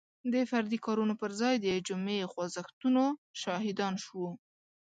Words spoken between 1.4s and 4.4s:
ځای د جمعي خوځښتونو شاهدان شو.